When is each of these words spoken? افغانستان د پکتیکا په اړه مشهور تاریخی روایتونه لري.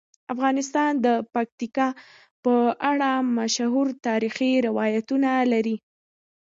افغانستان 0.33 0.91
د 1.05 1.07
پکتیکا 1.33 1.87
په 2.43 2.55
اړه 2.91 3.09
مشهور 3.37 3.87
تاریخی 4.07 4.51
روایتونه 4.67 5.29
لري. 5.53 5.77